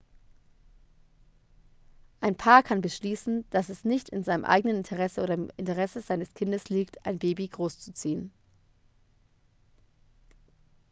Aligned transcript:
ein 2.21 2.33
paar 2.35 2.63
kann 2.63 2.81
beschließen 2.81 3.45
dass 3.51 3.69
es 3.69 3.85
nicht 3.85 4.09
in 4.09 4.23
seinem 4.23 4.45
eigenen 4.45 4.77
interesse 4.77 5.21
oder 5.21 5.35
im 5.35 5.51
interesse 5.57 6.01
seines 6.01 6.33
kindes 6.33 6.69
liegt 6.69 7.05
ein 7.05 7.19
baby 7.19 7.47
großzuziehen 7.47 8.31